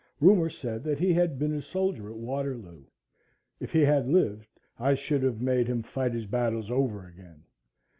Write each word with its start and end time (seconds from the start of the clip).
Rumor 0.19 0.49
said 0.49 0.83
that 0.85 0.97
he 0.97 1.13
had 1.13 1.37
been 1.37 1.53
a 1.53 1.61
soldier 1.61 2.09
at 2.09 2.15
Waterloo. 2.17 2.85
If 3.59 3.71
he 3.71 3.81
had 3.81 4.07
lived 4.07 4.47
I 4.79 4.95
should 4.95 5.21
have 5.21 5.41
made 5.43 5.67
him 5.67 5.83
fight 5.83 6.13
his 6.13 6.25
battles 6.25 6.71
over 6.71 7.05
again. 7.05 7.43